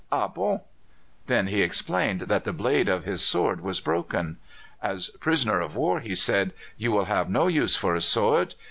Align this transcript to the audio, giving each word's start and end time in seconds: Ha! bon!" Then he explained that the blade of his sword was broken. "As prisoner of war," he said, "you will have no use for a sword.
Ha! 0.11 0.27
bon!" 0.29 0.61
Then 1.27 1.45
he 1.45 1.61
explained 1.61 2.21
that 2.21 2.43
the 2.43 2.53
blade 2.53 2.89
of 2.89 3.03
his 3.03 3.21
sword 3.21 3.61
was 3.61 3.79
broken. 3.79 4.37
"As 4.81 5.09
prisoner 5.19 5.61
of 5.61 5.75
war," 5.75 5.99
he 5.99 6.15
said, 6.15 6.53
"you 6.75 6.91
will 6.91 7.05
have 7.05 7.29
no 7.29 7.45
use 7.45 7.75
for 7.75 7.93
a 7.93 8.01
sword. 8.01 8.55